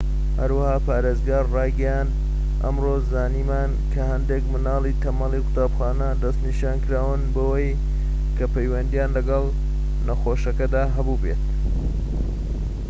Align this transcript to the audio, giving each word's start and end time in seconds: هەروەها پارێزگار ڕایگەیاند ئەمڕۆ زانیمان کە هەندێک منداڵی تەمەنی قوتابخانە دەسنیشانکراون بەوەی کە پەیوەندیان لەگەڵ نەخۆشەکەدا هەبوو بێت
هەروەها 0.39 0.77
پارێزگار 0.87 1.45
ڕایگەیاند 1.55 2.11
ئەمڕۆ 2.63 2.95
زانیمان 3.11 3.71
کە 3.91 4.01
هەندێک 4.11 4.43
منداڵی 4.51 4.99
تەمەنی 5.03 5.43
قوتابخانە 5.45 6.09
دەسنیشانکراون 6.23 7.21
بەوەی 7.33 7.77
کە 8.37 8.45
پەیوەندیان 8.53 9.09
لەگەڵ 9.17 9.43
نەخۆشەکەدا 10.07 10.83
هەبوو 10.95 11.21
بێت 11.23 11.41